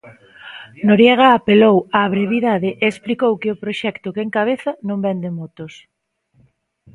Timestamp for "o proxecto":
3.53-4.13